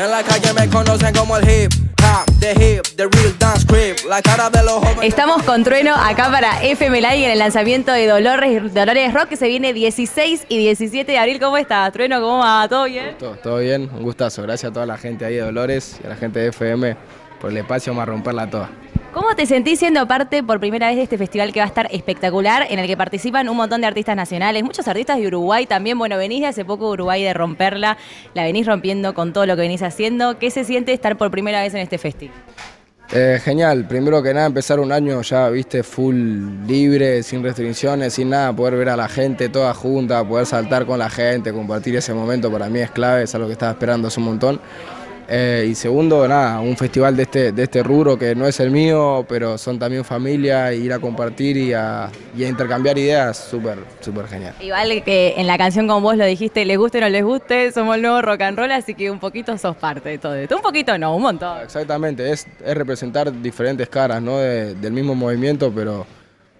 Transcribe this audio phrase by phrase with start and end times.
[0.00, 3.98] En la calle me conocen como el hip hop, the hip, the real dance creep.
[4.08, 5.02] La cara de los jóvenes.
[5.02, 9.36] Estamos con Trueno acá para FM Live en el lanzamiento de Dolores, Dolores Rock que
[9.36, 11.38] se viene 16 y 17 de abril.
[11.38, 12.18] ¿Cómo estás, Trueno?
[12.18, 12.66] ¿Cómo va?
[12.66, 13.14] ¿Todo bien?
[13.18, 14.40] Todo, todo bien, un gustazo.
[14.40, 16.96] Gracias a toda la gente ahí de Dolores y a la gente de FM
[17.38, 18.70] por el espacio, vamos a romperla toda.
[19.12, 21.88] ¿Cómo te sentís siendo parte por primera vez de este festival que va a estar
[21.90, 25.98] espectacular, en el que participan un montón de artistas nacionales, muchos artistas de Uruguay también?
[25.98, 27.98] Bueno, venís de hace poco Uruguay de romperla,
[28.34, 30.38] la venís rompiendo con todo lo que venís haciendo.
[30.38, 32.36] ¿Qué se siente estar por primera vez en este festival?
[33.12, 36.14] Eh, genial, primero que nada empezar un año ya, viste, full
[36.68, 41.00] libre, sin restricciones, sin nada, poder ver a la gente toda junta, poder saltar con
[41.00, 44.20] la gente, compartir ese momento para mí es clave, es algo que estaba esperando hace
[44.20, 44.60] un montón.
[45.32, 48.72] Eh, y segundo, nada, un festival de este, de este rubro que no es el
[48.72, 53.78] mío, pero son también familia, ir a compartir y a, y a intercambiar ideas, súper,
[54.00, 54.54] súper genial.
[54.60, 57.70] Igual que en la canción con vos lo dijiste, les guste o no les guste,
[57.70, 60.56] somos el nuevo rock and roll, así que un poquito sos parte de todo esto.
[60.56, 61.58] Un poquito no, un montón.
[61.62, 64.38] Exactamente, es, es representar diferentes caras ¿no?
[64.38, 66.06] De- del mismo movimiento, pero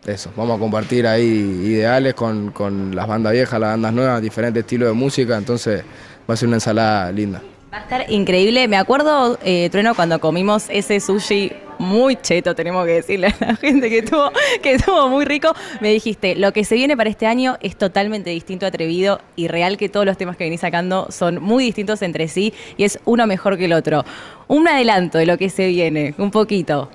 [0.06, 4.60] eso, vamos a compartir ahí ideales con, con las bandas viejas, las bandas nuevas, diferentes
[4.60, 5.82] estilos de música, entonces
[6.30, 7.42] va a ser una ensalada linda.
[7.72, 8.66] Va a estar increíble.
[8.66, 13.56] Me acuerdo, eh, Trueno, cuando comimos ese sushi muy cheto, tenemos que decirle a la
[13.56, 15.54] gente que estuvo, que estuvo muy rico.
[15.80, 19.76] Me dijiste, lo que se viene para este año es totalmente distinto, atrevido y real
[19.76, 23.28] que todos los temas que venís sacando son muy distintos entre sí y es uno
[23.28, 24.04] mejor que el otro.
[24.48, 26.90] Un adelanto de lo que se viene, un poquito.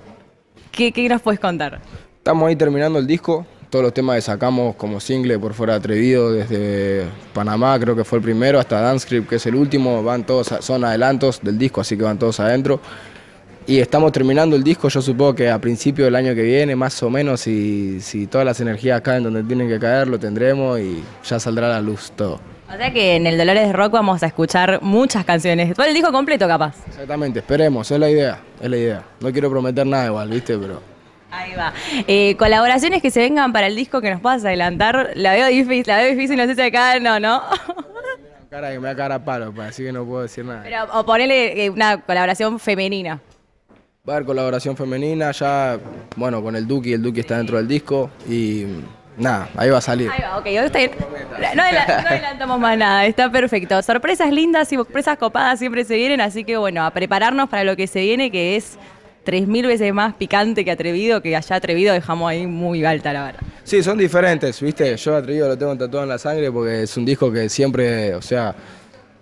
[0.73, 1.79] ¿Qué, qué nos puedes contar?
[2.17, 6.31] Estamos ahí terminando el disco, todos los temas que sacamos como single por fuera atrevido,
[6.31, 10.47] desde Panamá creo que fue el primero, hasta Dancescript que es el último, van todos,
[10.61, 12.79] son adelantos del disco, así que van todos adentro.
[13.67, 17.03] Y estamos terminando el disco, yo supongo que a principio del año que viene, más
[17.03, 21.03] o menos, si, si todas las energías caen donde tienen que caer, lo tendremos y
[21.25, 22.39] ya saldrá a la luz todo.
[22.73, 25.75] O sea que en el Dolores de Rock vamos a escuchar muchas canciones.
[25.75, 26.75] Todo el disco completo, capaz.
[26.87, 29.03] Exactamente, esperemos, es la idea, es la idea.
[29.19, 30.57] No quiero prometer nada igual, ¿viste?
[30.57, 30.94] Pero
[31.36, 31.73] Ahí va.
[32.08, 35.11] Eh, colaboraciones que se vengan para el disco que nos puedas adelantar.
[35.15, 37.42] La veo difícil, la veo difícil, no sé si acá no, ¿no?
[38.49, 40.61] cara que me da cara a palo, pues, así que no puedo decir nada.
[40.64, 43.20] Pero, o ponele eh, una colaboración femenina.
[44.08, 45.77] Va a haber colaboración femenina, ya,
[46.15, 48.65] bueno, con el Duki, el Duki está dentro del disco y
[49.17, 50.09] nada, ahí va a salir.
[50.11, 50.45] Ahí va, ok.
[50.45, 53.82] adela- no adelantamos más nada, está perfecto.
[53.82, 57.76] Sorpresas lindas y sorpresas copadas siempre se vienen, así que bueno, a prepararnos para lo
[57.76, 58.77] que se viene, que es
[59.25, 63.39] 3.000 veces más picante que atrevido, que allá atrevido dejamos ahí muy alta la vara.
[63.63, 64.95] Sí, son diferentes, ¿viste?
[64.95, 68.21] Yo atrevido lo tengo tatuado en la sangre porque es un disco que siempre, o
[68.21, 68.55] sea,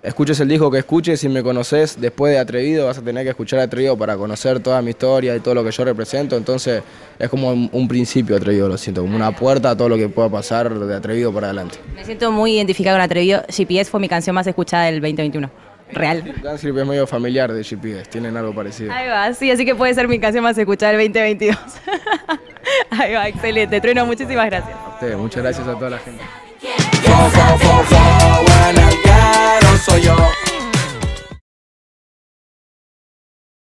[0.03, 3.30] escuches el disco que escuches, si me conoces después de Atrevido vas a tener que
[3.30, 6.84] escuchar Atrevido para conocer toda mi historia y todo lo que yo represento, entonces
[7.18, 10.30] es como un, principio Atrevido, lo siento, como una puerta a todo lo que pueda
[10.30, 11.78] pasar de Atrevido para adelante.
[11.96, 13.44] Me siento muy identificada con atrevido.
[13.47, 15.73] GPS fue mi canción más escuchada del 2021.
[15.94, 16.42] Real.
[16.42, 18.92] Dancing es medio familiar de GPS, tienen algo parecido.
[18.94, 21.58] Ahí va, sí, así que puede ser mi canción más escuchada del 2022.
[22.92, 23.80] Ahí va, excelente.
[23.81, 24.76] Trueno, muchísimas gracias.
[24.76, 26.24] A ustedes, muchas gracias a toda la gente.